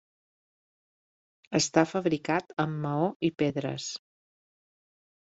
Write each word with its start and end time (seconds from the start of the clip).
Està 1.59 1.83
fabricat 1.89 2.55
en 2.65 2.73
maó 2.87 3.05
i 3.29 3.31
pedres. 3.43 3.91